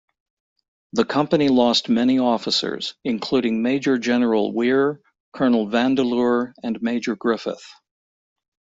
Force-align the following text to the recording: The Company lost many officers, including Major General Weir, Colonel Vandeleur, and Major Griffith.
The 0.93 1.05
Company 1.05 1.47
lost 1.49 1.87
many 1.87 2.17
officers, 2.17 2.95
including 3.03 3.61
Major 3.61 3.99
General 3.99 4.51
Weir, 4.51 4.99
Colonel 5.31 5.67
Vandeleur, 5.67 6.55
and 6.63 6.81
Major 6.81 7.15
Griffith. 7.15 7.63